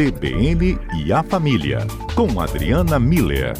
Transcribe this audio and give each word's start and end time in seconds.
CBN 0.00 0.78
e 0.96 1.12
a 1.12 1.22
Família, 1.22 1.86
com 2.14 2.40
Adriana 2.40 2.98
Miller. 2.98 3.52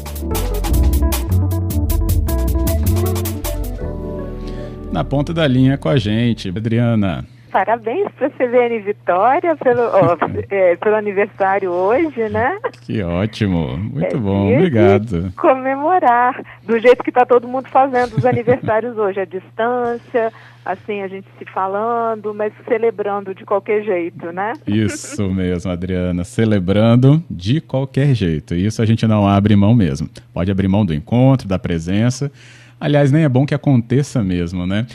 Na 4.91 5.03
ponta 5.03 5.35
da 5.35 5.45
linha 5.45 5.77
com 5.77 5.87
a 5.87 5.97
gente, 5.97 6.49
Adriana. 6.49 7.23
Parabéns 7.51 8.07
para 8.17 8.27
a 8.27 8.29
CBN 8.29 8.79
Vitória 8.79 9.55
pelo, 9.57 9.81
oh, 9.81 10.17
é, 10.49 10.75
pelo 10.77 10.95
aniversário 10.95 11.69
hoje, 11.69 12.29
né? 12.29 12.57
Que 12.81 13.03
ótimo, 13.03 13.77
muito 13.77 14.15
é, 14.15 14.19
bom, 14.19 14.53
obrigado. 14.53 15.33
Comemorar 15.35 16.41
do 16.63 16.79
jeito 16.79 17.03
que 17.03 17.09
está 17.09 17.25
todo 17.25 17.47
mundo 17.47 17.67
fazendo 17.67 18.15
os 18.15 18.25
aniversários 18.25 18.95
hoje, 18.97 19.19
à 19.19 19.25
distância, 19.25 20.31
assim, 20.65 21.01
a 21.01 21.07
gente 21.09 21.27
se 21.37 21.45
falando, 21.45 22.33
mas 22.33 22.53
celebrando 22.65 23.35
de 23.35 23.43
qualquer 23.43 23.83
jeito, 23.83 24.31
né? 24.31 24.53
Isso 24.65 25.29
mesmo, 25.29 25.71
Adriana, 25.71 26.23
celebrando 26.23 27.21
de 27.29 27.59
qualquer 27.59 28.13
jeito. 28.13 28.55
Isso 28.55 28.81
a 28.81 28.85
gente 28.85 29.05
não 29.05 29.27
abre 29.27 29.55
mão 29.57 29.75
mesmo. 29.75 30.09
Pode 30.33 30.49
abrir 30.49 30.69
mão 30.69 30.85
do 30.85 30.93
encontro, 30.93 31.47
da 31.47 31.59
presença. 31.59 32.31
Aliás, 32.79 33.11
nem 33.11 33.23
é 33.23 33.29
bom 33.29 33.45
que 33.45 33.53
aconteça 33.53 34.23
mesmo, 34.23 34.65
né? 34.65 34.87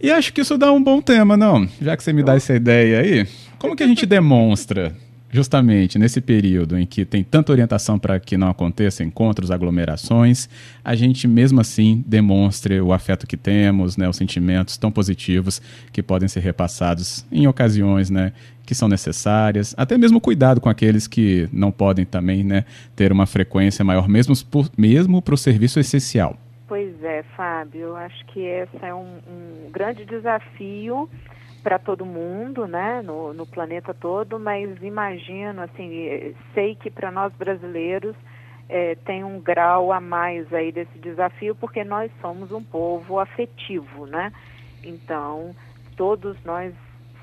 E 0.00 0.12
acho 0.12 0.32
que 0.32 0.40
isso 0.40 0.56
dá 0.56 0.72
um 0.72 0.82
bom 0.82 1.00
tema, 1.00 1.36
não? 1.36 1.68
Já 1.80 1.96
que 1.96 2.04
você 2.04 2.12
me 2.12 2.22
dá 2.22 2.36
essa 2.36 2.54
ideia 2.54 3.00
aí, 3.00 3.26
como 3.58 3.74
que 3.74 3.82
a 3.82 3.86
gente 3.86 4.06
demonstra, 4.06 4.94
justamente 5.30 5.98
nesse 5.98 6.20
período 6.20 6.78
em 6.78 6.86
que 6.86 7.04
tem 7.04 7.24
tanta 7.24 7.50
orientação 7.50 7.98
para 7.98 8.20
que 8.20 8.36
não 8.36 8.48
aconteça 8.48 9.02
encontros, 9.02 9.50
aglomerações, 9.50 10.48
a 10.84 10.94
gente 10.94 11.26
mesmo 11.26 11.60
assim 11.60 12.04
demonstre 12.06 12.80
o 12.80 12.92
afeto 12.92 13.26
que 13.26 13.36
temos, 13.36 13.96
né, 13.96 14.08
os 14.08 14.16
sentimentos 14.16 14.76
tão 14.76 14.90
positivos 14.90 15.60
que 15.92 16.02
podem 16.02 16.28
ser 16.28 16.40
repassados 16.40 17.26
em 17.32 17.48
ocasiões, 17.48 18.08
né, 18.08 18.32
que 18.64 18.76
são 18.76 18.88
necessárias, 18.88 19.74
até 19.76 19.98
mesmo 19.98 20.20
cuidado 20.20 20.60
com 20.60 20.68
aqueles 20.68 21.08
que 21.08 21.48
não 21.52 21.72
podem 21.72 22.04
também, 22.04 22.44
né, 22.44 22.64
ter 22.94 23.10
uma 23.10 23.26
frequência 23.26 23.84
maior, 23.84 24.08
mesmo 24.08 25.22
para 25.22 25.34
o 25.34 25.38
serviço 25.38 25.80
essencial. 25.80 26.38
Pois 26.68 27.02
é, 27.02 27.22
Fábio, 27.34 27.80
eu 27.80 27.96
acho 27.96 28.26
que 28.26 28.40
esse 28.40 28.76
é 28.84 28.94
um, 28.94 29.18
um 29.26 29.70
grande 29.70 30.04
desafio 30.04 31.08
para 31.62 31.78
todo 31.78 32.04
mundo, 32.04 32.66
né, 32.66 33.00
no, 33.02 33.32
no, 33.32 33.46
planeta 33.46 33.94
todo, 33.94 34.38
mas 34.38 34.70
imagino, 34.82 35.62
assim, 35.62 36.34
sei 36.52 36.74
que 36.74 36.90
para 36.90 37.10
nós 37.10 37.32
brasileiros 37.32 38.14
é, 38.68 38.94
tem 38.96 39.24
um 39.24 39.40
grau 39.40 39.90
a 39.90 39.98
mais 39.98 40.52
aí 40.52 40.70
desse 40.70 40.98
desafio, 40.98 41.54
porque 41.54 41.82
nós 41.82 42.12
somos 42.20 42.52
um 42.52 42.62
povo 42.62 43.18
afetivo, 43.18 44.04
né? 44.04 44.30
Então, 44.84 45.56
todos 45.96 46.36
nós 46.44 46.74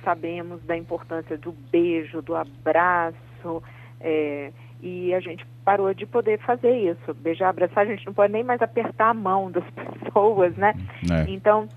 sabemos 0.03 0.59
da 0.63 0.75
importância 0.75 1.37
do 1.37 1.51
beijo, 1.51 2.19
do 2.23 2.35
abraço, 2.35 3.61
é, 4.01 4.51
e 4.85 5.15
a 5.15 5.19
gente 5.19 5.43
parou 5.65 5.91
de 5.95 6.05
poder 6.05 6.37
fazer 6.41 6.77
isso, 6.77 7.11
beijar, 7.15 7.49
abraçar, 7.49 7.85
a 7.85 7.87
gente 7.87 8.05
não 8.05 8.13
pode 8.13 8.31
nem 8.31 8.43
mais 8.43 8.61
apertar 8.61 9.09
a 9.09 9.13
mão 9.15 9.49
das 9.49 9.63
pessoas, 9.73 10.55
né? 10.55 10.75
É. 11.11 11.27
Então, 11.27 11.67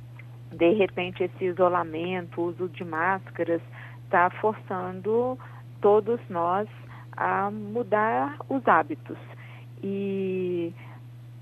de 0.53 0.75
repente, 0.75 1.23
esse 1.25 1.47
isolamento, 1.47 2.39
o 2.39 2.45
uso 2.49 2.69
de 2.69 2.85
máscaras, 2.85 3.63
está 4.05 4.29
forçando 4.29 5.39
todos 5.81 6.21
nós 6.29 6.69
a 7.13 7.51
mudar 7.51 8.37
os 8.47 8.69
hábitos. 8.69 9.17
E 9.83 10.75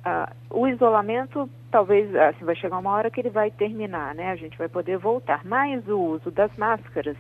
uh, 0.07 0.33
o 0.51 0.69
isolamento, 0.69 1.51
talvez, 1.73 2.15
assim, 2.15 2.45
vai 2.45 2.55
chegar 2.55 2.79
uma 2.79 2.93
hora 2.93 3.11
que 3.11 3.21
ele 3.21 3.31
vai 3.31 3.51
terminar, 3.51 4.15
né? 4.15 4.31
A 4.31 4.37
gente 4.37 4.57
vai 4.57 4.69
poder 4.69 4.99
voltar. 4.99 5.45
Mas 5.45 5.89
o 5.89 5.99
uso 5.99 6.31
das 6.31 6.57
máscaras 6.57 7.17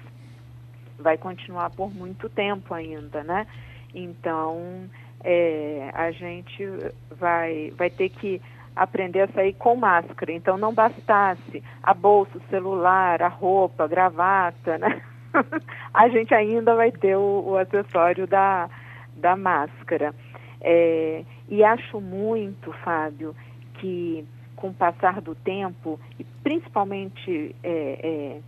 vai 1.00 1.18
continuar 1.18 1.70
por 1.70 1.92
muito 1.92 2.28
tempo 2.28 2.72
ainda, 2.72 3.24
né? 3.24 3.44
Então, 3.96 4.90
é, 5.24 5.90
a 5.94 6.10
gente 6.10 6.68
vai, 7.18 7.72
vai 7.76 7.88
ter 7.88 8.10
que 8.10 8.42
aprender 8.76 9.22
a 9.22 9.28
sair 9.28 9.54
com 9.54 9.74
máscara. 9.74 10.30
Então, 10.30 10.58
não 10.58 10.74
bastasse 10.74 11.62
a 11.82 11.94
bolsa, 11.94 12.36
o 12.36 12.50
celular, 12.50 13.22
a 13.22 13.28
roupa, 13.28 13.84
a 13.84 13.88
gravata, 13.88 14.76
né? 14.76 15.00
a 15.94 16.08
gente 16.10 16.34
ainda 16.34 16.74
vai 16.74 16.92
ter 16.92 17.16
o, 17.16 17.42
o 17.46 17.56
acessório 17.56 18.26
da, 18.26 18.68
da 19.16 19.34
máscara. 19.34 20.14
É, 20.60 21.24
e 21.48 21.64
acho 21.64 22.00
muito, 22.00 22.70
Fábio, 22.84 23.34
que 23.74 24.26
com 24.56 24.68
o 24.68 24.74
passar 24.74 25.20
do 25.20 25.34
tempo, 25.34 26.00
e 26.18 26.24
principalmente 26.42 27.54
é, 27.62 27.98
é, 28.02 28.40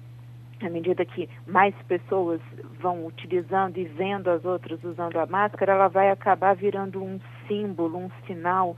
à 0.67 0.71
medida 0.71 1.05
que 1.05 1.29
mais 1.47 1.75
pessoas 1.87 2.41
vão 2.81 3.07
utilizando 3.07 3.77
e 3.77 3.85
vendo 3.85 4.29
as 4.29 4.45
outras 4.45 4.83
usando 4.83 5.17
a 5.19 5.27
máscara, 5.27 5.73
ela 5.73 5.89
vai 5.89 6.11
acabar 6.11 6.55
virando 6.55 7.03
um 7.03 7.21
símbolo, 7.47 7.99
um 7.99 8.11
sinal 8.27 8.77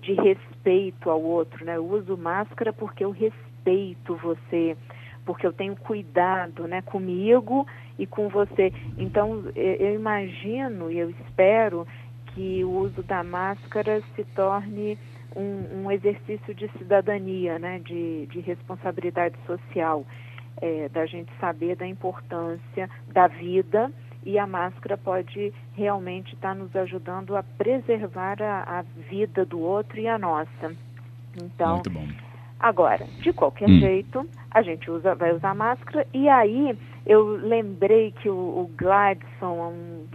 de 0.00 0.14
respeito 0.14 1.10
ao 1.10 1.20
outro, 1.20 1.64
né? 1.64 1.76
Eu 1.76 1.86
uso 1.86 2.16
máscara 2.16 2.72
porque 2.72 3.04
eu 3.04 3.10
respeito 3.10 4.16
você, 4.16 4.76
porque 5.24 5.46
eu 5.46 5.52
tenho 5.52 5.76
cuidado, 5.76 6.66
né, 6.68 6.82
comigo 6.82 7.66
e 7.98 8.06
com 8.06 8.28
você. 8.28 8.72
Então, 8.96 9.44
eu 9.54 9.94
imagino 9.94 10.90
e 10.90 10.98
eu 10.98 11.10
espero 11.10 11.86
que 12.26 12.62
o 12.64 12.70
uso 12.70 13.02
da 13.02 13.24
máscara 13.24 14.00
se 14.14 14.24
torne 14.36 14.96
um, 15.34 15.84
um 15.84 15.90
exercício 15.90 16.54
de 16.54 16.68
cidadania, 16.78 17.58
né, 17.58 17.80
de, 17.80 18.26
de 18.26 18.40
responsabilidade 18.40 19.36
social 19.46 20.06
é, 20.60 20.88
da 20.88 21.06
gente 21.06 21.30
saber 21.40 21.76
da 21.76 21.86
importância 21.86 22.88
da 23.12 23.26
vida 23.26 23.90
e 24.24 24.38
a 24.38 24.46
máscara 24.46 24.96
pode 24.96 25.52
realmente 25.74 26.34
estar 26.34 26.48
tá 26.48 26.54
nos 26.54 26.74
ajudando 26.74 27.36
a 27.36 27.42
preservar 27.42 28.42
a, 28.42 28.80
a, 28.80 28.82
vida 29.08 29.44
do 29.44 29.60
outro 29.60 29.98
e 29.98 30.08
a 30.08 30.18
nossa. 30.18 30.74
Então, 31.42 31.74
Muito 31.74 31.90
bom. 31.90 32.06
agora, 32.58 33.04
de 33.20 33.32
qualquer 33.32 33.68
hum. 33.68 33.78
jeito, 33.78 34.28
a 34.50 34.62
gente 34.62 34.90
usa, 34.90 35.14
vai 35.14 35.34
usar 35.34 35.54
máscara 35.54 36.06
e 36.12 36.28
aí 36.28 36.76
eu 37.06 37.24
lembrei 37.36 38.12
que 38.12 38.28
o, 38.28 38.34
o 38.34 38.70
Gladson, 38.76 39.72
um, 39.72 40.06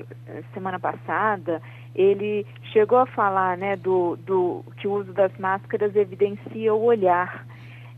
semana 0.54 0.80
passada, 0.80 1.60
ele 1.96 2.46
chegou 2.72 3.00
a 3.00 3.06
falar 3.08 3.58
né, 3.58 3.76
do, 3.76 4.16
do 4.18 4.64
que 4.78 4.88
o 4.88 4.94
uso 4.94 5.14
das 5.14 5.36
máscaras 5.38 5.96
evidencia 5.96 6.74
o 6.74 6.84
olhar. 6.84 7.46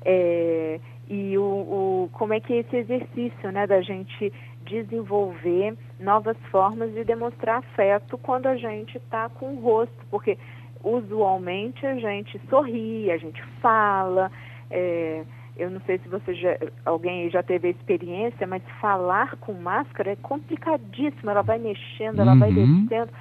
É, 0.06 0.80
e 1.08 1.38
o, 1.38 1.44
o, 1.44 2.10
como 2.14 2.34
é 2.34 2.40
que 2.40 2.54
é 2.54 2.58
esse 2.58 2.76
exercício 2.76 3.52
né, 3.52 3.68
da 3.68 3.82
gente 3.82 4.34
desenvolver 4.66 5.78
novas 6.00 6.38
formas 6.52 6.92
de 6.94 7.04
demonstrar 7.04 7.60
afeto 7.60 8.18
quando 8.18 8.48
a 8.48 8.56
gente 8.56 8.98
está 8.98 9.30
com 9.30 9.54
o 9.54 9.62
rosto, 9.62 10.06
porque 10.10 10.38
usualmente 10.84 11.86
a 11.86 11.96
gente 11.96 12.40
sorri, 12.50 13.12
a 13.12 13.18
gente 13.18 13.42
fala. 13.62 14.32
É, 14.70 15.24
eu 15.58 15.70
não 15.70 15.80
sei 15.82 15.98
se 16.00 16.10
você 16.10 16.34
já, 16.34 16.58
alguém 16.86 17.30
já 17.30 17.42
teve 17.42 17.70
a 17.70 17.72
experiência, 17.72 18.46
mas 18.46 18.62
falar 18.82 19.36
com 19.38 19.54
máscara 19.54 20.12
é 20.12 20.16
complicadíssimo. 20.18 21.30
Ela 21.30 21.42
vai 21.42 21.58
mexendo, 21.58 22.20
ela 22.20 22.34
uhum. 22.34 22.40
vai 22.40 22.52
descendo. 22.52 23.12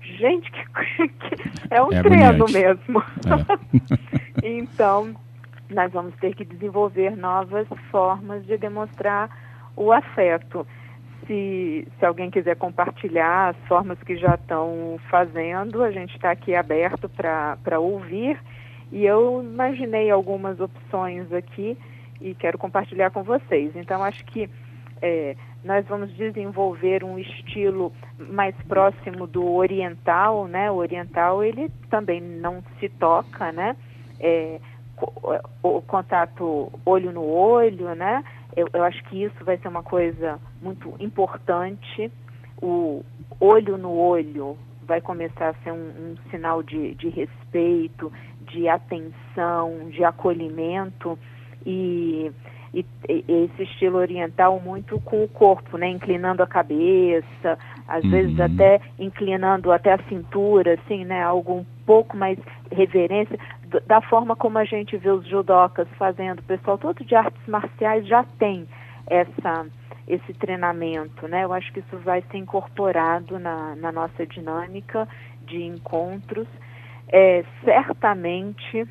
Gente, 0.00 0.50
que, 0.52 1.08
que 1.08 1.34
é 1.70 1.82
um 1.82 1.92
é 1.92 2.02
treino 2.02 2.46
mesmo. 2.50 3.02
É. 4.42 4.44
então, 4.60 5.14
nós 5.70 5.92
vamos 5.92 6.14
ter 6.16 6.34
que 6.34 6.44
desenvolver 6.44 7.16
novas 7.16 7.66
formas 7.90 8.44
de 8.46 8.56
demonstrar 8.56 9.30
o 9.76 9.92
afeto. 9.92 10.66
Se, 11.26 11.88
se 11.98 12.04
alguém 12.04 12.30
quiser 12.30 12.56
compartilhar 12.56 13.50
as 13.50 13.68
formas 13.68 13.98
que 14.02 14.16
já 14.16 14.34
estão 14.34 14.98
fazendo, 15.10 15.82
a 15.82 15.90
gente 15.90 16.14
está 16.14 16.30
aqui 16.30 16.54
aberto 16.54 17.08
para 17.08 17.78
ouvir. 17.78 18.38
E 18.92 19.04
eu 19.06 19.42
imaginei 19.42 20.10
algumas 20.10 20.60
opções 20.60 21.32
aqui 21.32 21.78
e 22.20 22.34
quero 22.34 22.58
compartilhar 22.58 23.10
com 23.10 23.22
vocês. 23.22 23.74
Então, 23.74 24.04
acho 24.04 24.24
que 24.26 24.48
é, 25.00 25.34
nós 25.64 25.86
vamos 25.86 26.14
desenvolver 26.14 27.02
um 27.02 27.18
estilo 27.18 27.92
mais 28.18 28.54
próximo 28.68 29.26
do 29.26 29.54
oriental, 29.54 30.46
né? 30.46 30.70
O 30.70 30.76
oriental, 30.76 31.42
ele 31.42 31.70
também 31.90 32.20
não 32.20 32.62
se 32.78 32.88
toca, 32.88 33.50
né? 33.50 33.74
É, 34.20 34.60
o 35.62 35.82
contato 35.82 36.72
olho 36.84 37.12
no 37.12 37.24
olho, 37.24 37.94
né? 37.94 38.24
Eu, 38.56 38.68
eu, 38.72 38.84
acho 38.84 39.02
que 39.04 39.24
isso 39.24 39.44
vai 39.44 39.56
ser 39.58 39.68
uma 39.68 39.82
coisa 39.82 40.38
muito 40.62 40.94
importante. 41.00 42.10
O 42.62 43.04
olho 43.40 43.76
no 43.76 43.92
olho 43.92 44.56
vai 44.86 45.00
começar 45.00 45.48
a 45.48 45.54
ser 45.64 45.72
um, 45.72 45.76
um 45.76 46.16
sinal 46.30 46.62
de, 46.62 46.94
de 46.94 47.08
respeito, 47.08 48.12
de 48.52 48.68
atenção, 48.68 49.88
de 49.90 50.04
acolhimento 50.04 51.18
e, 51.66 52.30
e, 52.72 52.84
e, 53.08 53.24
esse 53.28 53.62
estilo 53.64 53.98
oriental 53.98 54.60
muito 54.60 55.00
com 55.00 55.24
o 55.24 55.28
corpo, 55.28 55.76
né? 55.76 55.88
Inclinando 55.88 56.42
a 56.42 56.46
cabeça, 56.46 57.58
às 57.88 58.04
uhum. 58.04 58.10
vezes 58.10 58.38
até 58.38 58.80
inclinando 58.98 59.72
até 59.72 59.94
a 59.94 60.02
cintura, 60.04 60.74
assim, 60.74 61.04
né? 61.04 61.22
Algo 61.22 61.54
um 61.54 61.66
pouco 61.84 62.16
mais 62.16 62.38
reverência 62.70 63.38
da 63.80 64.00
forma 64.00 64.36
como 64.36 64.58
a 64.58 64.64
gente 64.64 64.96
vê 64.96 65.10
os 65.10 65.26
judocas 65.26 65.88
fazendo, 65.98 66.40
o 66.40 66.44
pessoal 66.44 66.78
todo 66.78 67.04
de 67.04 67.14
artes 67.14 67.40
marciais 67.46 68.06
já 68.06 68.24
tem 68.38 68.66
essa 69.06 69.66
esse 70.06 70.34
treinamento, 70.34 71.26
né? 71.26 71.44
Eu 71.44 71.52
acho 71.52 71.72
que 71.72 71.80
isso 71.80 71.96
vai 71.98 72.22
ser 72.30 72.36
incorporado 72.36 73.38
na, 73.38 73.74
na 73.74 73.90
nossa 73.90 74.26
dinâmica 74.26 75.08
de 75.46 75.62
encontros. 75.62 76.46
É, 77.08 77.42
certamente, 77.64 78.86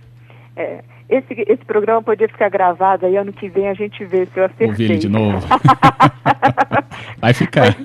é, 0.55 0.83
esse, 1.09 1.33
esse 1.47 1.63
programa 1.65 2.01
podia 2.01 2.27
ficar 2.27 2.49
gravado 2.49 3.05
aí 3.05 3.15
ano 3.15 3.31
que 3.31 3.47
vem 3.47 3.69
a 3.69 3.73
gente 3.73 4.03
vê 4.05 4.25
se 4.25 4.39
eu 4.39 4.45
acertei. 4.45 4.67
Ouvir 4.69 4.83
ele 4.91 4.97
de 4.97 5.09
novo. 5.09 5.45
vai 7.19 7.33
ficar. 7.33 7.75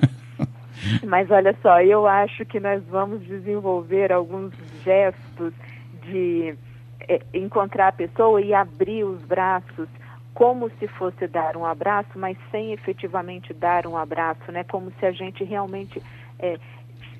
Mas, 1.01 1.03
mas 1.03 1.31
olha 1.31 1.55
só, 1.61 1.81
eu 1.81 2.07
acho 2.07 2.45
que 2.45 2.59
nós 2.59 2.81
vamos 2.89 3.23
desenvolver 3.25 4.11
alguns 4.11 4.53
gestos 4.83 5.53
de 6.03 6.55
é, 7.09 7.19
encontrar 7.33 7.87
a 7.87 7.91
pessoa 7.91 8.39
e 8.39 8.53
abrir 8.53 9.03
os 9.03 9.19
braços 9.23 9.89
como 10.33 10.69
se 10.79 10.87
fosse 10.87 11.27
dar 11.27 11.57
um 11.57 11.65
abraço, 11.65 12.11
mas 12.15 12.37
sem 12.51 12.71
efetivamente 12.71 13.51
dar 13.51 13.87
um 13.87 13.97
abraço, 13.97 14.51
né? 14.51 14.63
Como 14.63 14.91
se 14.99 15.05
a 15.05 15.11
gente 15.11 15.43
realmente 15.43 16.01
é, 16.37 16.57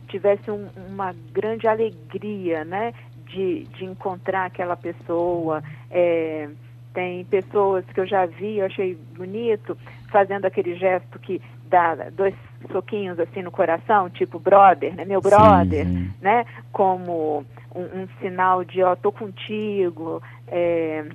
tivesse 0.07 0.49
um, 0.51 0.69
uma 0.87 1.13
grande 1.31 1.67
alegria, 1.67 2.63
né? 2.63 2.93
De, 3.25 3.65
de 3.65 3.83
encontrar 3.83 4.45
aquela 4.45 4.77
pessoa. 4.77 5.63
É, 5.89 6.49
tem 6.93 7.25
pessoas 7.25 7.83
que 7.85 7.99
eu 7.99 8.05
já 8.05 8.25
vi, 8.25 8.59
eu 8.59 8.67
achei 8.67 8.95
bonito, 9.15 9.77
fazendo 10.11 10.45
aquele 10.45 10.75
gesto 10.75 11.19
que 11.19 11.41
dá 11.67 11.95
dois 12.11 12.35
soquinhos 12.71 13.19
assim 13.19 13.41
no 13.41 13.51
coração, 13.51 14.09
tipo 14.09 14.39
brother, 14.39 14.95
né? 14.95 15.05
Meu 15.05 15.21
brother, 15.21 15.85
sim, 15.85 16.11
né? 16.21 16.45
Como 16.71 17.45
um, 17.73 18.01
um, 18.01 18.07
sinal 18.19 18.63
de 18.63 18.83
ó, 18.83 18.95
tô 18.95 19.11
contigo. 19.11 20.21
É, 20.47 21.05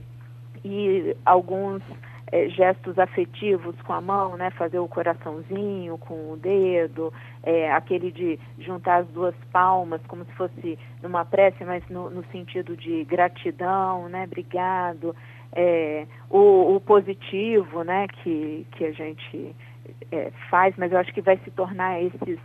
e 0.64 1.14
alguns 1.24 1.82
é, 2.32 2.48
gestos 2.48 2.98
afetivos 2.98 3.80
com 3.82 3.92
a 3.92 4.00
mão, 4.00 4.36
né? 4.36 4.50
Fazer 4.50 4.78
o 4.78 4.88
coraçãozinho 4.88 5.98
com 5.98 6.32
o 6.32 6.36
dedo, 6.36 7.12
é, 7.42 7.70
aquele 7.72 8.10
de 8.10 8.38
juntar 8.58 9.02
as 9.02 9.06
duas 9.08 9.34
palmas 9.52 10.00
como 10.08 10.24
se 10.24 10.32
fosse 10.32 10.78
numa 11.02 11.24
prece, 11.24 11.64
mas 11.64 11.86
no, 11.88 12.10
no 12.10 12.24
sentido 12.32 12.76
de 12.76 13.04
gratidão, 13.04 14.08
né? 14.08 14.24
Obrigado. 14.24 15.14
É, 15.52 16.06
o, 16.28 16.74
o, 16.74 16.80
positivo, 16.80 17.84
né? 17.84 18.08
Que, 18.08 18.66
que 18.72 18.84
a 18.86 18.92
gente 18.92 19.54
é, 20.10 20.30
faz, 20.50 20.74
mas 20.76 20.92
eu 20.92 20.98
acho 20.98 21.12
que 21.12 21.20
vai 21.20 21.36
se 21.38 21.50
tornar 21.50 22.02
esses 22.02 22.38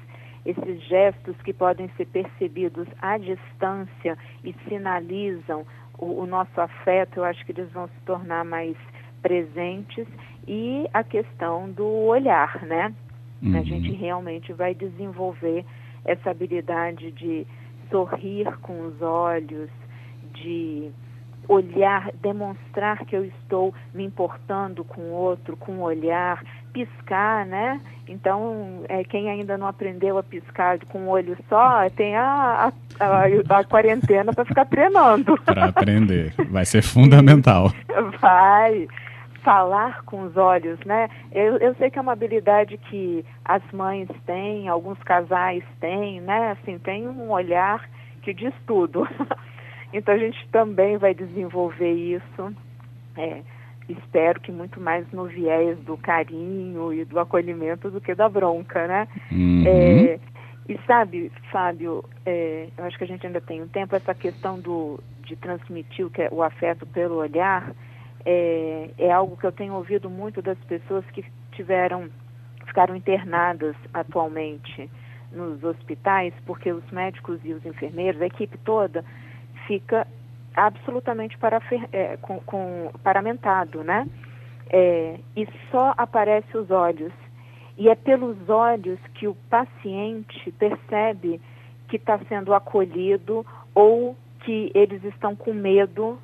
esses 0.46 0.82
gestos 0.84 1.36
que 1.44 1.54
podem 1.54 1.90
ser 1.98 2.06
percebidos 2.08 2.88
à 3.02 3.18
distância 3.18 4.18
e 4.44 4.56
sinalizam 4.68 5.66
o, 5.98 6.22
o 6.22 6.26
nosso 6.26 6.60
afeto, 6.60 7.18
eu 7.18 7.24
acho 7.26 7.46
que 7.46 7.52
eles 7.52 7.70
vão 7.72 7.88
se 7.88 8.00
tornar 8.06 8.46
mais 8.46 8.76
presentes 9.22 10.08
e 10.48 10.88
a 10.94 11.04
questão 11.04 11.70
do 11.70 11.86
olhar, 11.86 12.64
né? 12.64 12.94
Uhum. 13.42 13.58
A 13.58 13.64
gente 13.64 13.92
realmente 13.92 14.54
vai 14.54 14.74
desenvolver 14.74 15.66
essa 16.06 16.32
habilidade 16.32 17.12
de 17.12 17.46
sorrir 17.92 18.58
com 18.62 18.88
os 18.88 19.02
olhos, 19.02 19.70
de 20.34 20.92
olhar, 21.48 22.12
demonstrar 22.22 23.06
que 23.06 23.16
eu 23.16 23.26
estou 23.26 23.74
me 23.94 24.04
importando 24.06 24.84
com 24.84 25.02
o 25.02 25.12
outro, 25.12 25.58
com 25.58 25.80
o 25.80 25.82
olhar, 25.82 26.44
piscar, 26.72 27.46
né? 27.46 27.80
Então, 28.08 28.84
é, 28.90 29.04
quem 29.04 29.30
ainda 29.30 29.58
não 29.58 29.68
aprendeu 29.68 30.18
a 30.18 30.24
piscar 30.24 30.80
com 30.86 31.04
o 31.04 31.10
olho 31.10 31.38
só, 31.48 31.88
tem 31.92 32.16
a, 32.16 32.72
a, 33.00 33.06
a, 33.06 33.60
a 33.60 33.64
quarentena 33.64 34.34
para 34.34 34.46
ficar 34.46 34.66
treinando. 34.66 35.38
Para 35.46 35.66
aprender. 35.66 36.34
Vai 36.50 36.66
ser 36.66 36.82
fundamental. 36.82 37.72
Vai. 38.20 38.88
Falar 39.44 40.04
com 40.04 40.24
os 40.24 40.36
olhos, 40.36 40.78
né? 40.86 41.10
Eu, 41.32 41.58
eu 41.60 41.74
sei 41.76 41.90
que 41.90 41.98
é 41.98 42.02
uma 42.02 42.12
habilidade 42.12 42.78
que 42.78 43.24
as 43.46 43.64
mães 43.72 44.10
têm, 44.26 44.68
alguns 44.68 45.02
casais 45.04 45.64
têm, 45.80 46.20
né? 46.20 46.52
Assim, 46.52 46.78
tem 46.78 47.08
um 47.08 47.32
olhar 47.32 47.90
que 48.22 48.34
diz 48.34 48.54
tudo. 48.68 49.08
então, 49.94 50.14
a 50.14 50.18
gente 50.18 50.46
também 50.52 50.98
vai 50.98 51.14
desenvolver 51.14 51.94
isso. 51.94 52.54
É, 53.16 53.42
espero 53.94 54.40
que 54.40 54.52
muito 54.52 54.80
mais 54.80 55.10
no 55.12 55.26
viés 55.26 55.78
do 55.80 55.98
carinho 55.98 56.94
e 56.94 57.06
do 57.06 57.20
acolhimento 57.20 57.90
do 57.90 58.00
que 58.00 58.14
da 58.14 58.30
bronca, 58.30 58.88
né? 58.88 59.08
Uhum. 59.32 59.64
É, 59.66 60.20
e 60.68 60.80
sabe, 60.86 61.32
Fábio, 61.52 62.04
é, 62.26 62.70
eu 62.78 62.86
acho 62.86 62.98
que 62.98 63.04
a 63.04 63.08
gente 63.08 63.26
ainda 63.26 63.42
tem 63.42 63.62
um 63.62 63.68
tempo, 63.68 63.96
essa 63.96 64.14
questão 64.14 64.60
do, 64.60 65.00
de 65.24 65.36
transmitir 65.36 66.06
o, 66.06 66.10
que 66.10 66.22
é, 66.22 66.30
o 66.32 66.44
afeto 66.44 66.86
pelo 66.86 67.16
olhar 67.16 67.74
é, 68.26 68.90
é 68.98 69.12
algo 69.12 69.38
que 69.38 69.46
eu 69.46 69.52
tenho 69.52 69.74
ouvido 69.74 70.10
muito 70.10 70.42
das 70.42 70.58
pessoas 70.66 71.04
que 71.08 71.26
tiveram, 71.54 72.10
ficaram 72.66 72.96
internadas 72.96 73.76
atualmente 73.94 74.90
nos 75.32 75.64
hospitais, 75.64 76.34
porque 76.46 76.72
os 76.72 76.88
médicos 76.92 77.40
e 77.44 77.54
os 77.54 77.66
enfermeiros, 77.66 78.22
a 78.22 78.28
equipe 78.28 78.58
toda, 78.60 79.04
fica 79.68 80.06
absolutamente 80.56 81.38
parafer, 81.38 81.88
é, 81.92 82.18
com, 82.18 82.40
com, 82.42 82.92
paramentado, 83.04 83.84
né? 83.84 84.08
É, 84.70 85.20
e 85.36 85.48
só 85.72 85.94
aparece 85.98 86.58
os 86.58 86.70
olhos. 86.70 87.12
E 87.78 87.90
é 87.90 87.96
pelos 87.96 88.50
olhos 88.50 89.00
que 89.16 89.28
o 89.28 89.36
paciente 89.50 90.52
percebe 90.54 91.42
que 91.88 91.96
está 91.96 92.20
sendo 92.28 92.54
acolhido 92.54 93.46
ou 93.74 94.16
que 94.42 94.72
eles 94.76 95.04
estão 95.06 95.36
com 95.36 95.54
medo 95.54 96.20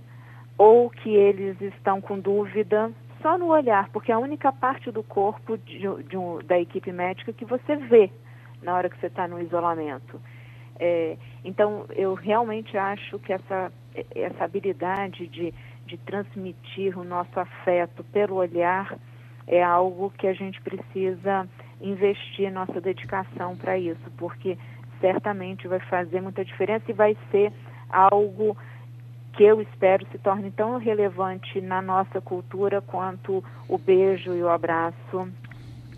ou 0.58 0.90
que 0.90 1.10
eles 1.10 1.60
estão 1.62 2.00
com 2.00 2.20
dúvida, 2.20 2.92
só 3.22 3.38
no 3.38 3.48
olhar, 3.48 3.90
porque 3.90 4.12
é 4.12 4.16
a 4.16 4.20
única 4.20 4.52
parte 4.52 4.92
do 4.92 5.04
corpo 5.04 5.58
de, 5.58 5.80
de 6.04 6.18
um, 6.18 6.40
da 6.44 6.60
equipe 6.60 6.92
médica 6.92 7.34
que 7.34 7.44
você 7.44 7.76
vê 7.76 8.10
na 8.62 8.76
hora 8.76 8.90
que 8.90 8.98
você 9.00 9.08
está 9.08 9.28
no 9.28 9.42
isolamento. 9.42 10.22
É, 10.80 11.18
então, 11.44 11.86
eu 11.96 12.14
realmente 12.14 12.78
acho 12.78 13.18
que 13.20 13.34
essa, 13.34 13.72
essa 14.16 14.44
habilidade 14.44 15.28
de, 15.28 15.54
de 15.86 15.98
transmitir 15.98 16.98
o 16.98 17.04
nosso 17.04 17.40
afeto 17.40 18.04
pelo 18.06 18.36
olhar 18.36 18.98
é 19.48 19.64
algo 19.64 20.12
que 20.18 20.28
a 20.28 20.34
gente 20.34 20.60
precisa 20.62 21.48
investir 21.82 22.52
nossa 22.52 22.82
dedicação 22.82 23.56
para 23.56 23.78
isso, 23.78 24.12
porque 24.18 24.58
certamente 25.00 25.68
vai 25.68 25.80
fazer 25.82 26.22
muita 26.22 26.44
diferença 26.44 26.86
e 26.90 26.94
vai 26.94 27.16
ser 27.32 27.52
algo 27.90 28.58
que 29.34 29.44
eu 29.44 29.62
espero 29.62 30.06
se 30.12 30.18
torne 30.18 30.50
tão 30.52 30.78
relevante 30.78 31.60
na 31.60 31.82
nossa 31.82 32.22
cultura 32.22 32.82
quanto 32.82 33.44
o 33.68 33.78
beijo 33.78 34.34
e 34.34 34.42
o 34.42 34.50
abraço 34.50 35.28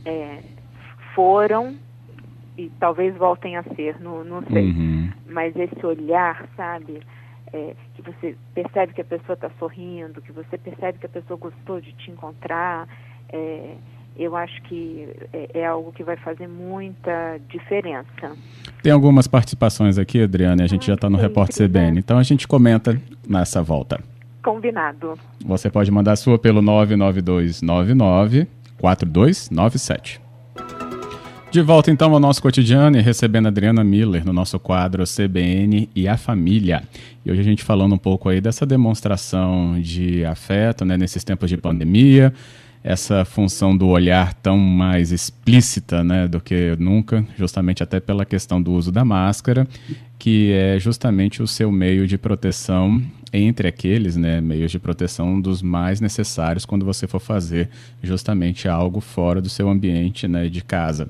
é, 0.03 0.41
foram 1.13 1.77
e 2.57 2.69
talvez 2.79 3.15
voltem 3.15 3.55
a 3.55 3.63
ser, 3.75 3.99
não, 4.01 4.23
não 4.23 4.41
sei. 4.51 4.71
Uhum. 4.71 5.11
Mas 5.29 5.55
esse 5.55 5.85
olhar, 5.85 6.47
sabe? 6.55 7.01
É, 7.53 7.75
que 7.95 8.01
você 8.01 8.35
percebe 8.53 8.93
que 8.93 9.01
a 9.01 9.05
pessoa 9.05 9.33
está 9.33 9.49
sorrindo, 9.57 10.21
que 10.21 10.31
você 10.31 10.57
percebe 10.57 10.99
que 10.99 11.05
a 11.05 11.09
pessoa 11.09 11.37
gostou 11.37 11.79
de 11.79 11.93
te 11.93 12.11
encontrar. 12.11 12.87
É, 13.29 13.75
eu 14.17 14.35
acho 14.35 14.61
que 14.63 15.07
é, 15.31 15.59
é, 15.59 15.65
algo 15.65 15.91
que 15.91 16.03
vai 16.03 16.17
fazer 16.17 16.47
muita 16.47 17.39
diferença. 17.47 18.35
Tem 18.81 18.91
algumas 18.91 19.27
participações 19.27 19.97
aqui, 19.97 20.21
Adriana, 20.21 20.63
e 20.63 20.65
a 20.65 20.67
gente 20.67 20.83
ah, 20.83 20.87
já 20.87 20.93
está 20.95 21.09
no 21.09 21.17
Repórter 21.17 21.67
CBN, 21.67 21.99
então 21.99 22.17
a 22.17 22.23
gente 22.23 22.47
comenta 22.47 22.99
nessa 23.27 23.61
volta. 23.61 23.99
Combinado. 24.43 25.17
Você 25.45 25.69
pode 25.69 25.91
mandar 25.91 26.13
a 26.13 26.15
sua 26.15 26.39
pelo 26.39 26.61
99299 26.61 28.47
4297. 28.79 30.26
De 31.57 31.63
volta 31.63 31.89
então 31.89 32.13
ao 32.13 32.19
nosso 32.19 32.39
cotidiano 32.39 32.99
e 32.99 33.01
recebendo 33.01 33.47
a 33.47 33.49
Adriana 33.49 33.83
Miller 33.83 34.23
no 34.23 34.31
nosso 34.31 34.59
quadro 34.59 35.03
CBN 35.05 35.89
e 35.95 36.07
a 36.07 36.15
Família. 36.15 36.83
E 37.25 37.31
hoje 37.31 37.41
a 37.41 37.43
gente 37.43 37.63
falando 37.63 37.95
um 37.95 37.97
pouco 37.97 38.29
aí 38.29 38.39
dessa 38.39 38.63
demonstração 38.63 39.81
de 39.81 40.23
afeto 40.23 40.85
né, 40.85 40.95
nesses 40.95 41.23
tempos 41.23 41.49
de 41.49 41.57
pandemia, 41.57 42.31
essa 42.83 43.25
função 43.25 43.75
do 43.75 43.87
olhar 43.87 44.35
tão 44.35 44.55
mais 44.55 45.11
explícita 45.11 46.03
né, 46.03 46.27
do 46.27 46.39
que 46.39 46.75
nunca, 46.77 47.25
justamente 47.35 47.81
até 47.81 47.99
pela 47.99 48.23
questão 48.23 48.61
do 48.61 48.71
uso 48.73 48.91
da 48.91 49.03
máscara, 49.03 49.67
que 50.19 50.51
é 50.51 50.77
justamente 50.77 51.41
o 51.41 51.47
seu 51.47 51.71
meio 51.71 52.05
de 52.05 52.19
proteção 52.19 53.01
entre 53.33 53.67
aqueles 53.67 54.15
né, 54.15 54.39
meios 54.39 54.69
de 54.69 54.77
proteção 54.77 55.41
dos 55.41 55.63
mais 55.63 55.99
necessários 55.99 56.65
quando 56.65 56.85
você 56.85 57.07
for 57.07 57.19
fazer 57.19 57.67
justamente 58.03 58.67
algo 58.67 59.01
fora 59.01 59.41
do 59.41 59.49
seu 59.49 59.67
ambiente 59.67 60.27
né, 60.27 60.49
de 60.49 60.63
casa 60.63 61.09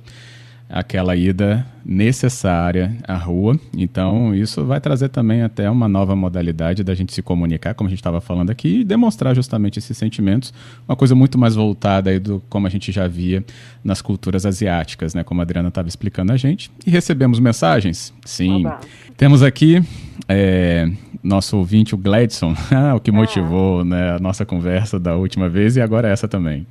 aquela 0.70 1.16
ida 1.16 1.66
necessária 1.86 2.96
à 3.08 3.16
rua. 3.16 3.58
Então, 3.76 4.36
isso 4.36 4.66
vai 4.66 4.82
trazer 4.82 5.10
também 5.10 5.42
até 5.42 5.70
uma 5.70 5.88
nova 5.88 6.16
modalidade 6.16 6.84
da 6.84 6.94
gente 6.94 7.14
se 7.14 7.22
comunicar, 7.22 7.74
como 7.74 7.88
a 7.88 7.90
gente 7.90 8.00
estava 8.00 8.20
falando 8.20 8.50
aqui, 8.50 8.80
e 8.80 8.84
demonstrar 8.84 9.34
justamente 9.34 9.80
esses 9.80 9.98
sentimentos, 9.98 10.54
uma 10.88 10.96
coisa 10.96 11.16
muito 11.16 11.38
mais 11.38 11.56
voltada 11.56 12.10
aí 12.10 12.20
do 12.20 12.44
como 12.50 12.68
a 12.68 12.70
gente 12.70 12.92
já 12.92 13.08
via 13.08 13.44
nas 13.84 14.02
culturas 14.02 14.46
asiáticas, 14.46 15.14
né? 15.14 15.24
Como 15.24 15.40
a 15.40 15.44
Adriana 15.44 15.70
estava 15.70 15.88
explicando 15.88 16.34
a 16.34 16.38
gente. 16.38 16.70
E 16.86 16.90
recebemos 16.90 17.40
mensagens? 17.40 18.14
Sim. 18.26 18.66
Oba. 18.66 18.80
Temos 19.16 19.42
aqui 19.42 19.82
é, 20.28 20.90
nosso 21.24 21.58
ouvinte, 21.58 21.96
o 21.96 21.98
Gladson, 21.98 22.54
o 22.96 23.00
que 23.00 23.10
ah. 23.10 23.14
motivou 23.14 23.86
né, 23.86 24.16
a 24.16 24.20
nossa 24.20 24.46
conversa 24.46 25.00
da 25.00 25.16
última 25.16 25.48
vez 25.48 25.78
e 25.78 25.82
agora 25.82 26.10
essa 26.10 26.28
também. 26.28 26.68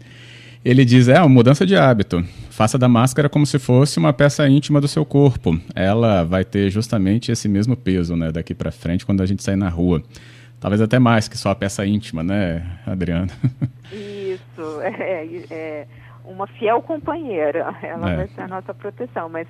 Ele 0.64 0.84
diz: 0.84 1.08
é 1.08 1.18
uma 1.20 1.28
mudança 1.28 1.64
de 1.66 1.76
hábito. 1.76 2.22
Faça 2.50 2.78
da 2.78 2.88
máscara 2.88 3.28
como 3.28 3.44
se 3.44 3.58
fosse 3.58 3.98
uma 3.98 4.12
peça 4.12 4.48
íntima 4.48 4.80
do 4.80 4.88
seu 4.88 5.04
corpo. 5.04 5.58
Ela 5.74 6.24
vai 6.24 6.44
ter 6.44 6.70
justamente 6.70 7.30
esse 7.30 7.48
mesmo 7.48 7.76
peso, 7.76 8.16
né, 8.16 8.32
daqui 8.32 8.54
para 8.54 8.72
frente 8.72 9.04
quando 9.04 9.22
a 9.22 9.26
gente 9.26 9.42
sair 9.42 9.56
na 9.56 9.68
rua. 9.68 10.02
Talvez 10.58 10.80
até 10.80 10.98
mais 10.98 11.28
que 11.28 11.36
só 11.36 11.50
a 11.50 11.54
peça 11.54 11.86
íntima, 11.86 12.22
né, 12.22 12.64
Adriana? 12.86 13.28
Isso, 13.92 14.80
é, 14.80 15.44
é 15.50 15.86
uma 16.24 16.46
fiel 16.46 16.82
companheira. 16.82 17.74
Ela 17.82 18.10
é. 18.10 18.16
vai 18.16 18.28
ser 18.28 18.40
a 18.40 18.48
nossa 18.48 18.74
proteção, 18.74 19.28
mas 19.28 19.46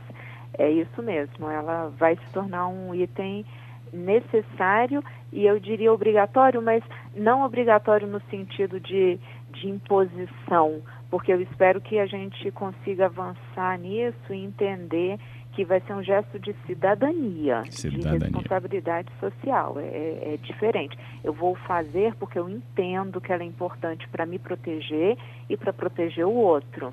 é 0.59 0.71
isso 0.71 1.03
mesmo. 1.03 1.49
Ela 1.49 1.93
vai 1.99 2.17
se 2.17 2.33
tornar 2.33 2.69
um 2.69 2.95
item 2.95 3.45
necessário 3.93 5.03
e 5.33 5.47
eu 5.47 5.59
diria 5.59 5.93
obrigatório, 5.93 6.61
mas 6.61 6.83
não 7.15 7.43
obrigatório 7.43 8.07
no 8.07 8.21
sentido 8.31 8.81
de, 8.81 9.19
de 9.53 9.69
imposição, 9.69 10.83
porque 11.11 11.33
eu 11.33 11.41
espero 11.41 11.81
que 11.81 11.99
a 11.99 12.07
gente 12.07 12.51
consiga 12.51 13.07
avançar 13.07 13.79
nisso 13.79 14.33
e 14.33 14.45
entender 14.45 15.19
que 15.57 15.65
vai 15.65 15.81
ser 15.81 15.95
um 15.95 16.03
gesto 16.03 16.39
de 16.39 16.55
cidadania, 16.67 17.63
cidadania. 17.71 18.19
de 18.19 18.25
responsabilidade 18.27 19.09
social. 19.19 19.79
É, 19.79 19.85
é, 19.85 20.35
é, 20.35 20.37
diferente. 20.37 20.99
Eu 21.25 21.33
vou 21.33 21.55
fazer 21.55 22.15
porque 22.17 22.39
eu 22.39 22.49
entendo 22.49 23.23
que 23.23 23.33
ela 23.33 23.43
é 23.43 23.47
importante 23.47 24.07
para 24.09 24.27
me 24.27 24.39
proteger 24.39 25.17
e 25.49 25.57
para 25.57 25.73
proteger 25.73 26.27
o 26.27 26.35
outro. 26.35 26.93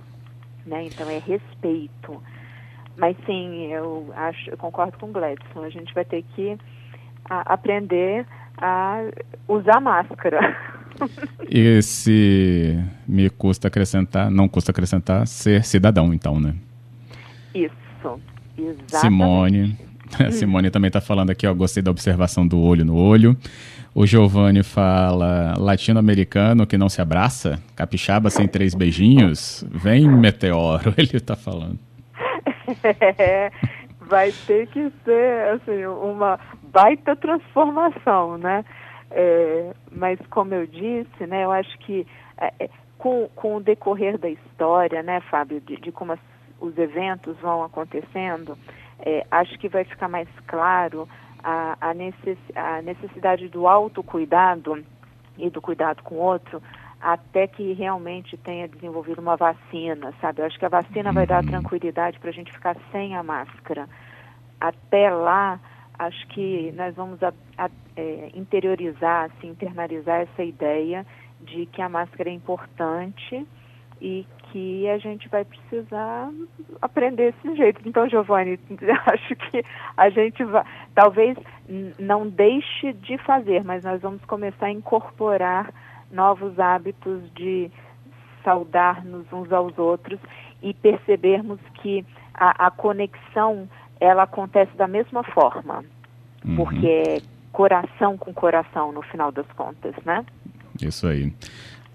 Né? 0.66 0.86
Então 0.86 1.10
é 1.10 1.18
respeito. 1.18 2.24
Mas 2.96 3.18
sim, 3.26 3.68
eu 3.68 4.14
acho, 4.16 4.50
eu 4.50 4.58
concordo 4.58 4.98
com 4.98 5.08
o 5.08 5.12
Gladson. 5.12 5.62
A 5.62 5.70
gente 5.70 5.94
vai 5.94 6.06
ter 6.06 6.24
que 6.34 6.58
a, 7.30 7.54
aprender 7.54 8.26
a 8.58 9.02
usar 9.48 9.82
máscara. 9.82 10.40
E 11.50 11.82
se 11.82 12.80
me 13.08 13.30
custa 13.30 13.68
acrescentar, 13.68 14.30
não 14.30 14.48
custa 14.48 14.72
acrescentar, 14.72 15.28
ser 15.28 15.64
cidadão, 15.64 16.14
então, 16.14 16.40
né? 16.40 16.56
Isso, 17.54 18.20
exatamente. 18.58 18.98
Simone. 18.98 19.78
A 20.20 20.32
Simone 20.32 20.70
também 20.70 20.90
está 20.90 21.02
falando 21.02 21.32
aqui, 21.32 21.48
ó, 21.48 21.54
gostei 21.54 21.82
da 21.82 21.90
observação 21.90 22.48
do 22.48 22.60
olho 22.60 22.86
no 22.86 22.96
olho. 22.96 23.36
O 23.96 24.06
Giovanni 24.08 24.64
fala 24.64 25.56
latino-americano 25.58 26.66
que 26.66 26.78
não 26.78 26.90
se 26.90 27.02
abraça, 27.02 27.60
capixaba 27.76 28.30
sem 28.30 28.48
três 28.48 28.74
beijinhos, 28.74 29.64
vem 29.70 30.08
meteoro, 30.08 30.94
ele 30.98 31.18
está 31.18 31.36
falando. 31.36 31.78
É, 33.18 33.52
vai 34.10 34.32
ter 34.32 34.68
que 34.68 34.92
ser 35.06 35.54
assim, 35.54 35.86
uma 35.86 36.40
baita 36.72 37.16
transformação, 37.16 38.38
né? 38.38 38.66
É, 39.16 39.74
mas 39.92 40.20
como 40.32 40.56
eu 40.56 40.66
disse, 40.66 41.28
né, 41.28 41.44
eu 41.44 41.52
acho 41.52 41.78
que 41.80 42.06
é, 42.36 42.52
é, 42.60 42.70
com, 42.98 43.30
com 43.36 43.58
o 43.58 43.62
decorrer 43.62 44.18
da 44.18 44.28
história, 44.28 45.04
né, 45.04 45.22
Fábio, 45.22 45.62
de, 45.62 45.78
de 45.78 45.92
como 45.92 46.14
as, 46.14 46.20
os 46.60 46.76
eventos 46.78 47.38
vão 47.40 47.64
acontecendo, 47.64 48.58
é, 49.00 49.26
acho 49.30 49.58
que 49.60 49.70
vai 49.70 49.84
ficar 49.84 50.10
mais 50.10 50.28
claro 50.48 51.08
a, 51.44 51.78
a, 51.80 51.94
necess, 51.94 52.40
a 52.56 52.82
necessidade 52.82 53.48
do 53.50 53.68
autocuidado 53.68 54.84
e 55.38 55.50
do 55.50 55.62
cuidado 55.62 56.02
com 56.02 56.16
o 56.16 56.20
outro 56.20 56.62
até 57.00 57.46
que 57.46 57.74
realmente 57.74 58.38
tenha 58.38 58.66
desenvolvido 58.66 59.20
uma 59.20 59.36
vacina, 59.36 60.14
sabe? 60.22 60.42
Eu 60.42 60.46
acho 60.46 60.58
que 60.58 60.66
a 60.66 60.70
vacina 60.70 61.12
vai 61.12 61.28
dar 61.28 61.44
uhum. 61.44 61.50
tranquilidade 61.50 62.18
para 62.18 62.30
a 62.30 62.34
gente 62.34 62.54
ficar 62.54 62.78
sem 62.94 63.14
a 63.18 63.22
máscara. 63.22 63.90
Até 64.60 65.10
lá, 65.10 65.60
acho 66.06 66.28
que 66.28 66.72
nós 66.76 66.96
vamos 66.96 67.22
a, 67.24 67.34
a, 67.58 67.70
é, 67.96 68.32
interiorizar, 68.34 69.26
assim, 69.26 69.50
internalizar 69.50 70.22
essa 70.22 70.44
ideia 70.44 71.06
de 71.42 71.66
que 71.68 71.82
a 71.82 71.90
máscara 71.90 72.30
é 72.30 72.34
importante 72.34 73.46
e 74.02 74.26
que 74.52 74.88
a 74.90 74.98
gente 74.98 75.28
vai 75.30 75.46
precisar 75.46 76.30
aprender 76.82 77.34
esse 77.34 77.56
jeito. 77.56 77.82
Então, 77.86 78.08
Giovanni, 78.08 78.60
acho 79.08 79.36
que 79.36 79.64
a 79.98 80.10
gente 80.10 80.44
vai, 80.44 80.64
talvez 80.94 81.38
não 81.98 82.28
deixe 82.28 82.94
de 82.94 83.18
fazer, 83.20 83.64
mas 83.64 83.84
nós 83.84 84.02
vamos 84.02 84.24
começar 84.26 84.68
a 84.68 84.72
incorporar 84.72 85.74
novos 86.12 86.60
hábitos 86.60 87.22
de 87.34 87.72
saudar-nos 88.44 89.32
uns 89.32 89.52
aos 89.52 89.78
outros 89.80 90.20
e 90.62 90.74
percebermos 90.74 91.60
que 91.76 92.06
a, 92.34 92.68
a 92.68 92.72
conexão 92.72 93.70
ela 94.04 94.24
acontece 94.24 94.76
da 94.76 94.88
mesma 94.88 95.24
forma, 95.24 95.84
uhum. 96.46 96.56
porque 96.56 96.88
é 96.88 97.22
coração 97.52 98.18
com 98.18 98.34
coração 98.34 98.92
no 98.92 99.02
final 99.04 99.32
das 99.32 99.46
contas, 99.56 99.94
né? 100.06 100.26
Isso 100.82 101.08
aí. 101.08 101.32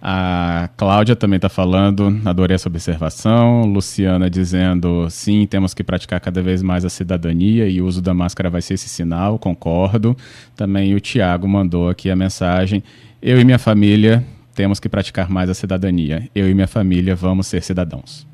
A 0.01 0.71
Cláudia 0.77 1.17
também 1.17 1.39
está 1.39 1.49
falando, 1.49 2.21
adorei 2.25 2.55
essa 2.55 2.69
observação. 2.69 3.63
Luciana 3.63 4.31
dizendo, 4.31 5.11
sim, 5.11 5.45
temos 5.45 5.75
que 5.75 5.83
praticar 5.83 6.21
cada 6.21 6.41
vez 6.41 6.63
mais 6.63 6.85
a 6.85 6.89
cidadania 6.89 7.69
e 7.69 7.83
o 7.83 7.87
uso 7.87 8.01
da 8.01 8.15
máscara 8.15 8.49
vai 8.49 8.63
ser 8.63 8.75
esse 8.75 8.89
sinal, 8.89 9.39
concordo. 9.39 10.17
Também 10.55 10.95
o 10.95 11.01
Tiago 11.01 11.49
mandou 11.49 11.89
aqui 11.89 12.11
a 12.11 12.17
mensagem, 12.17 12.83
eu 13.21 13.41
e 13.41 13.45
minha 13.45 13.59
família 13.59 14.25
temos 14.55 14.79
que 14.79 14.89
praticar 14.89 15.29
mais 15.29 15.51
a 15.51 15.55
cidadania. 15.55 16.29
Eu 16.35 16.49
e 16.49 16.55
minha 16.55 16.69
família 16.69 17.17
vamos 17.17 17.49
ser 17.49 17.63
cidadãos. 17.63 18.27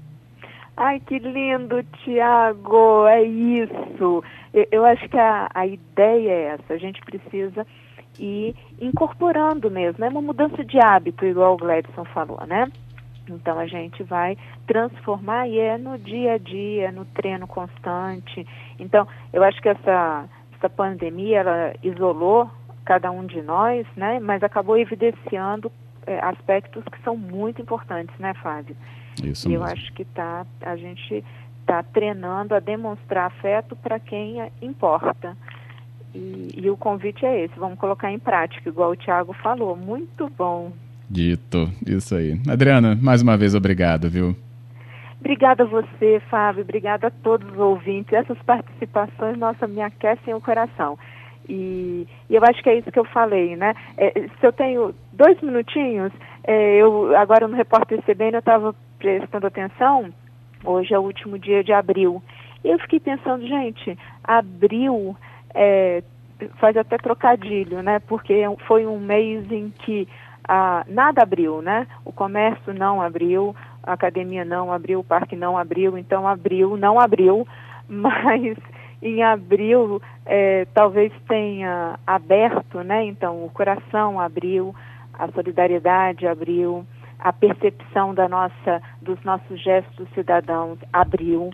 Ai, 0.76 0.98
que 1.00 1.18
lindo, 1.18 1.84
Tiago, 2.02 3.06
é 3.06 3.22
isso. 3.22 4.24
Eu, 4.52 4.66
eu 4.72 4.84
acho 4.84 5.08
que 5.08 5.16
a, 5.16 5.48
a 5.54 5.66
ideia 5.66 6.30
é 6.30 6.42
essa, 6.54 6.74
a 6.74 6.78
gente 6.78 7.00
precisa 7.02 7.64
ir 8.18 8.56
incorporando 8.80 9.70
mesmo, 9.70 10.04
é 10.04 10.08
uma 10.08 10.20
mudança 10.20 10.64
de 10.64 10.78
hábito, 10.84 11.24
igual 11.24 11.54
o 11.54 11.56
Gladson 11.56 12.04
falou, 12.06 12.40
né? 12.46 12.66
Então 13.28 13.58
a 13.58 13.66
gente 13.66 14.02
vai 14.02 14.36
transformar 14.66 15.48
e 15.48 15.58
é 15.58 15.78
no 15.78 15.96
dia 15.96 16.34
a 16.34 16.38
dia, 16.38 16.92
no 16.92 17.04
treino 17.04 17.46
constante. 17.46 18.46
Então, 18.78 19.06
eu 19.32 19.42
acho 19.42 19.60
que 19.62 19.68
essa, 19.68 20.28
essa 20.56 20.68
pandemia 20.68 21.38
ela 21.38 21.74
isolou 21.82 22.50
cada 22.84 23.10
um 23.10 23.24
de 23.24 23.40
nós, 23.42 23.86
né? 23.96 24.18
Mas 24.20 24.42
acabou 24.42 24.76
evidenciando 24.76 25.70
é, 26.06 26.18
aspectos 26.20 26.84
que 26.84 27.02
são 27.02 27.16
muito 27.16 27.62
importantes, 27.62 28.16
né, 28.18 28.34
Fábio? 28.34 28.76
Isso 29.22 29.48
e 29.48 29.52
mesmo. 29.52 29.64
eu 29.64 29.72
acho 29.72 29.92
que 29.92 30.04
tá, 30.04 30.46
a 30.60 30.76
gente 30.76 31.24
está 31.60 31.82
treinando 31.82 32.54
a 32.54 32.60
demonstrar 32.60 33.26
afeto 33.26 33.76
para 33.76 33.98
quem 33.98 34.36
importa. 34.60 35.36
E, 36.14 36.50
e, 36.56 36.70
o 36.70 36.76
convite 36.76 37.26
é 37.26 37.44
esse, 37.44 37.58
vamos 37.58 37.78
colocar 37.78 38.12
em 38.12 38.18
prática, 38.18 38.68
igual 38.68 38.90
o 38.92 38.96
Tiago 38.96 39.32
falou. 39.32 39.76
Muito 39.76 40.30
bom. 40.36 40.72
Dito, 41.10 41.68
isso 41.86 42.14
aí. 42.14 42.40
Adriana, 42.48 42.96
mais 43.00 43.20
uma 43.20 43.36
vez 43.36 43.54
obrigado, 43.54 44.08
viu? 44.08 44.36
Obrigada 45.18 45.64
a 45.64 45.66
você, 45.66 46.20
Fábio. 46.30 46.62
Obrigada 46.62 47.08
a 47.08 47.10
todos 47.10 47.50
os 47.50 47.58
ouvintes. 47.58 48.12
Essas 48.12 48.38
participações, 48.42 49.38
nossa, 49.38 49.66
me 49.66 49.80
aquecem 49.80 50.34
o 50.34 50.40
coração. 50.40 50.98
E, 51.48 52.06
e, 52.28 52.34
eu 52.34 52.42
acho 52.44 52.62
que 52.62 52.68
é 52.68 52.78
isso 52.78 52.92
que 52.92 52.98
eu 52.98 53.04
falei, 53.06 53.56
né? 53.56 53.74
É, 53.96 54.10
se 54.12 54.46
eu 54.46 54.52
tenho 54.52 54.94
dois 55.12 55.40
minutinhos, 55.40 56.12
é, 56.44 56.76
eu 56.76 57.16
agora 57.16 57.48
no 57.48 57.56
Repórter 57.56 58.02
CBN 58.02 58.34
eu 58.34 58.38
estava 58.38 58.74
prestando 59.04 59.46
atenção, 59.46 60.10
hoje 60.64 60.94
é 60.94 60.98
o 60.98 61.02
último 61.02 61.38
dia 61.38 61.62
de 61.62 61.74
abril. 61.74 62.22
E 62.64 62.70
eu 62.70 62.78
fiquei 62.78 62.98
pensando, 62.98 63.46
gente, 63.46 63.98
abril 64.22 65.14
é, 65.54 66.02
faz 66.58 66.74
até 66.74 66.96
trocadilho, 66.96 67.82
né? 67.82 67.98
Porque 67.98 68.44
foi 68.66 68.86
um 68.86 68.98
mês 68.98 69.50
em 69.52 69.68
que 69.68 70.08
ah, 70.48 70.86
nada 70.88 71.22
abriu, 71.22 71.60
né? 71.60 71.86
O 72.02 72.12
comércio 72.12 72.72
não 72.72 73.02
abriu, 73.02 73.54
a 73.82 73.92
academia 73.92 74.42
não 74.42 74.72
abriu, 74.72 75.00
o 75.00 75.04
parque 75.04 75.36
não 75.36 75.58
abriu, 75.58 75.98
então 75.98 76.26
abriu, 76.26 76.74
não 76.74 76.98
abriu, 76.98 77.46
mas 77.86 78.56
em 79.02 79.22
abril 79.22 80.00
é, 80.24 80.66
talvez 80.72 81.12
tenha 81.28 81.98
aberto, 82.06 82.82
né? 82.82 83.04
Então 83.04 83.44
o 83.44 83.50
coração 83.50 84.18
abriu, 84.18 84.74
a 85.12 85.28
solidariedade 85.28 86.26
abriu, 86.26 86.86
a 87.24 87.32
percepção 87.32 88.14
da 88.14 88.28
nossa, 88.28 88.82
dos 89.00 89.18
nossos 89.24 89.58
gestos 89.60 90.06
cidadãos 90.14 90.78
abriu, 90.92 91.50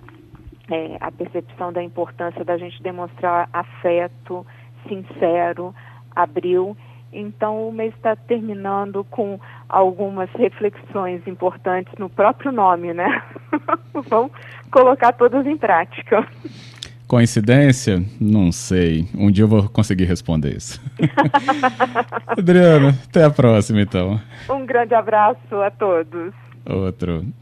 é, 0.69 0.97
a 1.01 1.13
percepção 1.13 1.73
da 1.73 1.81
importância 1.81 2.45
da 2.45 2.59
gente 2.59 2.83
demonstrar 2.83 3.49
afeto 3.53 4.45
sincero 4.89 5.73
abriu. 6.15 6.77
Então 7.13 7.69
o 7.69 7.73
mês 7.73 7.95
está 7.95 8.17
terminando 8.17 9.05
com 9.05 9.39
algumas 9.69 10.29
reflexões 10.33 11.25
importantes 11.27 11.93
no 11.99 12.09
próprio 12.09 12.51
nome, 12.51 12.93
né? 12.93 13.23
Vamos 14.09 14.33
colocar 14.73 15.13
todas 15.13 15.47
em 15.47 15.57
prática. 15.57 16.27
Coincidência? 17.11 18.05
Não 18.21 18.53
sei. 18.53 19.05
Um 19.19 19.33
dia 19.33 19.43
eu 19.43 19.49
vou 19.49 19.69
conseguir 19.69 20.05
responder 20.05 20.57
isso. 20.57 20.81
Adriana, 22.25 22.97
até 23.09 23.25
a 23.25 23.31
próxima 23.31 23.83
então. 23.83 24.21
Um 24.49 24.65
grande 24.65 24.95
abraço 24.95 25.57
a 25.57 25.73
todos. 25.73 26.33
Outro. 26.65 27.27